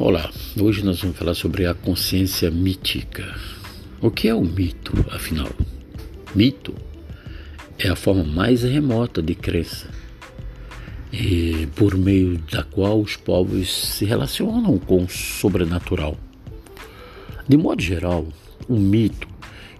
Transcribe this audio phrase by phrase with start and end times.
[0.00, 0.28] Olá,
[0.60, 3.32] hoje nós vamos falar sobre a consciência mítica.
[4.00, 5.48] O que é o mito, afinal?
[6.34, 6.74] Mito
[7.78, 9.88] é a forma mais remota de crença,
[11.76, 16.18] por meio da qual os povos se relacionam com o sobrenatural.
[17.48, 18.26] De modo geral,
[18.68, 19.28] o mito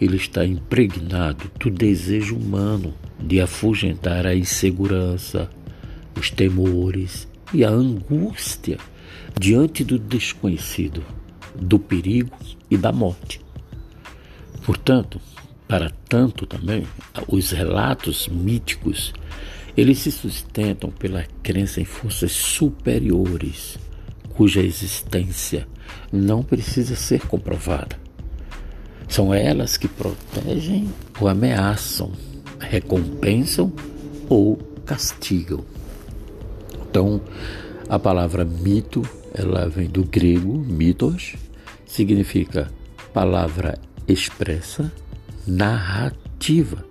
[0.00, 5.48] ele está impregnado do desejo humano de afugentar a insegurança,
[6.18, 8.76] os temores e a angústia
[9.38, 11.04] diante do desconhecido,
[11.54, 12.36] do perigo
[12.70, 13.40] e da morte.
[14.64, 15.20] Portanto,
[15.66, 16.86] para tanto também,
[17.28, 19.12] os relatos míticos,
[19.76, 23.78] eles se sustentam pela crença em forças superiores,
[24.34, 25.68] cuja existência
[26.12, 27.96] não precisa ser comprovada.
[29.08, 30.88] São elas que protegem
[31.20, 32.12] ou ameaçam,
[32.58, 33.72] recompensam
[34.28, 35.64] ou castigam.
[36.88, 37.20] Então,
[37.90, 39.02] a palavra mito
[39.34, 41.34] ela vem do grego mitos,
[41.84, 42.70] significa
[43.12, 44.92] palavra expressa,
[45.44, 46.84] narrativa.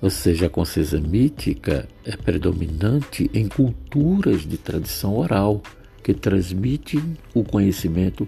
[0.00, 5.60] Ou seja, a consciência mítica é predominante em culturas de tradição oral
[6.04, 8.24] que transmitem o conhecimento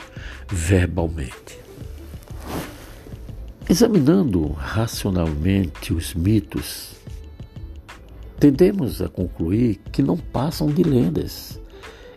[0.48, 1.60] verbalmente.
[3.70, 6.96] Examinando racionalmente os mitos,
[8.40, 11.60] tendemos a concluir que não passam de lendas,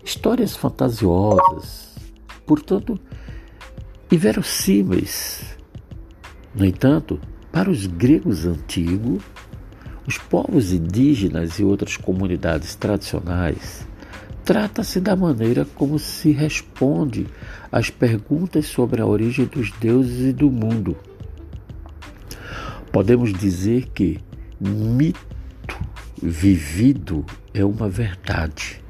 [0.04, 1.96] histórias fantasiosas,
[2.46, 3.00] portanto,
[4.12, 5.58] inverossímeis.
[6.54, 7.20] No entanto,
[7.52, 9.24] para os gregos antigos,
[10.06, 13.88] os povos indígenas e outras comunidades tradicionais,
[14.44, 17.28] trata-se da maneira como se responde
[17.72, 20.98] às perguntas sobre a origem dos deuses e do mundo.
[22.92, 24.20] Podemos dizer que
[24.60, 25.20] mito
[26.22, 28.82] vivido é uma verdade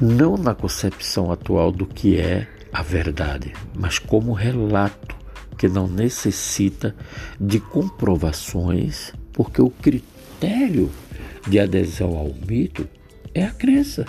[0.00, 5.16] não na concepção atual do que é a verdade, mas como relato
[5.58, 6.96] que não necessita
[7.38, 10.90] de comprovações, porque o critério
[11.46, 12.88] de adesão ao mito
[13.34, 14.06] é a crença,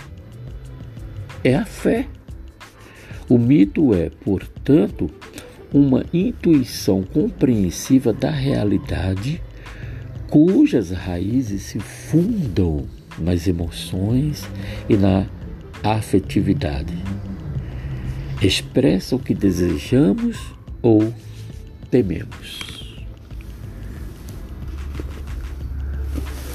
[1.43, 2.07] é a fé.
[3.27, 5.09] O mito é, portanto,
[5.73, 9.41] uma intuição compreensiva da realidade
[10.29, 12.85] cujas raízes se fundam
[13.17, 14.47] nas emoções
[14.87, 15.27] e na
[15.83, 16.93] afetividade.
[18.41, 20.37] Expressa o que desejamos
[20.81, 21.13] ou
[21.89, 23.05] tememos.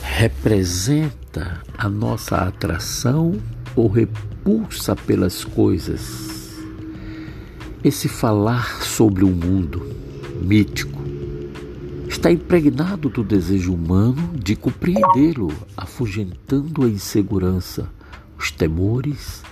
[0.03, 3.39] Representa a nossa atração
[3.75, 6.57] ou repulsa pelas coisas.
[7.85, 9.95] Esse falar sobre o mundo
[10.43, 11.03] mítico
[12.09, 17.89] está impregnado do desejo humano de compreendê-lo, afugentando a insegurança,
[18.56, 19.43] temores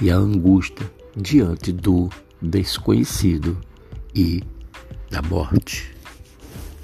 [0.00, 2.08] e a angústia diante do
[2.40, 3.58] desconhecido
[4.14, 4.42] e
[5.10, 5.94] da morte.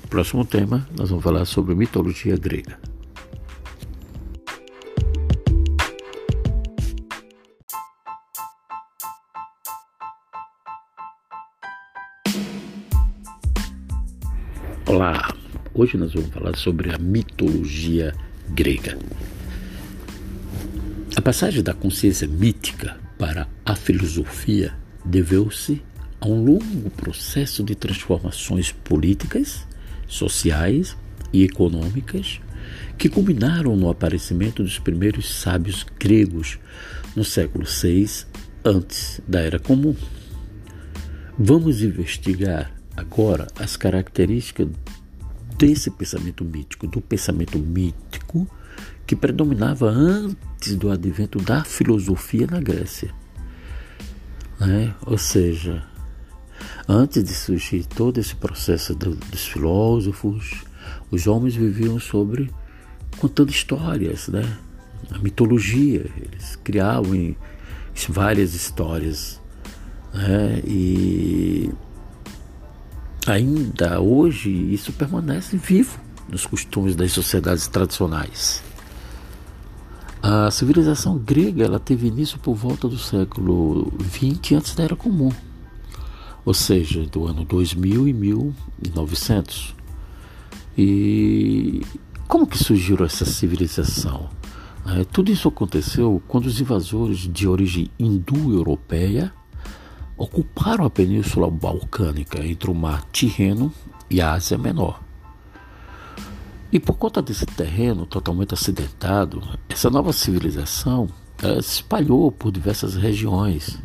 [0.09, 2.79] Próximo tema, nós vamos falar sobre mitologia grega.
[14.87, 15.35] Olá,
[15.75, 18.15] hoje nós vamos falar sobre a mitologia
[18.51, 18.97] grega
[21.27, 24.73] passagem da consciência mítica para a filosofia
[25.05, 25.83] deveu-se
[26.21, 29.67] a um longo processo de transformações políticas,
[30.07, 30.97] sociais
[31.33, 32.41] e econômicas
[32.97, 36.61] que culminaram no aparecimento dos primeiros sábios gregos
[37.17, 38.09] no século VI
[38.65, 39.97] antes da Era Comum.
[41.37, 44.69] Vamos investigar agora as características
[45.59, 48.49] desse pensamento mítico, do pensamento mítico
[49.07, 53.15] que predominava antes do advento da filosofia na Grécia.
[54.59, 54.95] Né?
[55.07, 55.85] Ou seja,
[56.89, 60.65] antes de surgir todo esse processo do, dos filósofos,
[61.11, 62.51] os homens viviam sobre
[63.19, 64.59] contando histórias, né?
[65.11, 67.35] A mitologia, eles criavam
[68.09, 69.41] várias histórias,
[70.13, 70.61] né?
[70.67, 71.71] E
[73.27, 78.63] ainda hoje isso permanece vivo nos costumes das sociedades tradicionais.
[80.23, 85.31] A civilização grega ela teve início por volta do século XX antes da Era Comum,
[86.45, 89.75] ou seja, do ano 2000 e 1900.
[90.77, 91.83] E
[92.27, 94.29] como que surgiu essa civilização?
[94.85, 99.33] É, tudo isso aconteceu quando os invasores de origem hindu-europeia
[100.17, 103.73] ocuparam a península balcânica entre o mar Tirreno
[104.09, 105.06] e a Ásia Menor.
[106.73, 111.09] E por conta desse terreno totalmente acidentado, essa nova civilização
[111.63, 113.79] se espalhou por diversas regiões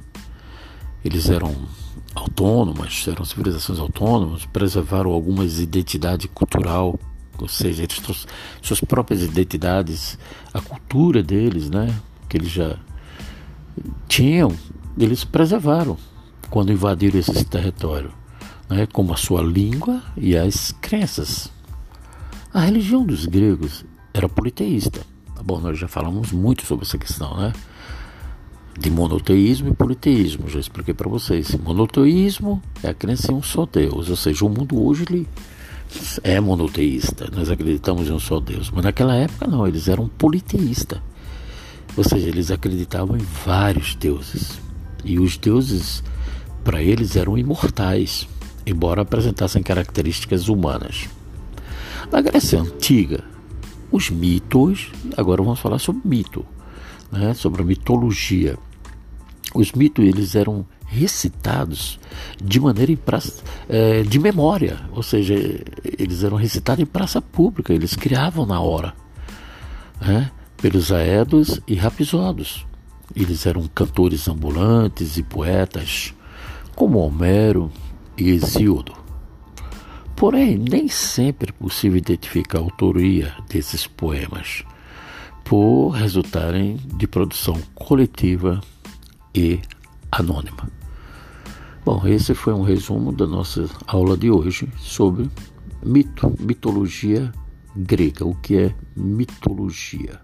[1.04, 1.56] eles eram
[2.13, 7.00] autônomas, eram civilizações autônomas, preservaram algumas identidade cultural,
[7.39, 8.28] ou seja, eles
[8.62, 10.18] suas próprias identidades,
[10.54, 11.94] a cultura deles, né,
[12.30, 12.78] que eles já
[14.07, 14.56] tinham,
[14.98, 15.98] eles preservaram
[16.51, 18.12] quando invadiram esse território,
[18.69, 21.51] né, como a sua língua e as crenças.
[22.53, 25.00] A religião dos gregos era politeísta.
[25.33, 27.53] Tá bom, nós já falamos muito sobre essa questão, né?
[28.77, 31.56] De monoteísmo e politeísmo, já expliquei para vocês.
[31.56, 35.27] Monoteísmo é a crença em um só Deus, ou seja, o mundo hoje ele
[36.24, 41.00] é monoteísta, nós acreditamos em um só Deus, mas naquela época não, eles eram politeístas,
[41.95, 44.59] ou seja, eles acreditavam em vários deuses
[45.06, 46.04] e os deuses
[46.65, 48.27] para eles eram imortais,
[48.65, 51.07] embora apresentassem características humanas.
[52.09, 53.24] Na Grécia Antiga,
[53.92, 56.45] os mitos, agora vamos falar sobre mito,
[57.12, 58.57] né, sobre a mitologia.
[59.53, 62.00] Os mitos eles eram recitados
[62.42, 65.33] de maneira em praça, é, de memória, ou seja,
[65.98, 68.94] eles eram recitados em praça pública, eles criavam na hora,
[70.00, 72.65] né, pelos aedos e rapisodos.
[73.13, 76.13] Eles eram cantores ambulantes e poetas,
[76.75, 77.69] como Homero
[78.18, 79.00] e Hesíodo.
[80.21, 84.63] Porém, nem sempre é possível identificar a autoria desses poemas,
[85.44, 88.62] por resultarem de produção coletiva
[89.33, 89.59] e
[90.12, 90.69] anônima.
[91.83, 95.27] Bom, esse foi um resumo da nossa aula de hoje sobre
[95.83, 97.31] mito, mitologia
[97.75, 98.23] grega.
[98.23, 100.21] O que é mitologia?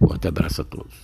[0.00, 0.96] Um abraço a todos.